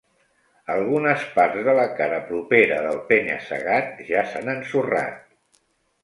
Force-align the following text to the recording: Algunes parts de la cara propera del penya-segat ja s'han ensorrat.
Algunes 0.75 1.25
parts 1.33 1.59
de 1.67 1.75
la 1.79 1.83
cara 1.99 2.21
propera 2.29 2.79
del 2.85 2.97
penya-segat 3.11 4.01
ja 4.09 4.23
s'han 4.31 4.49
ensorrat. 4.55 5.29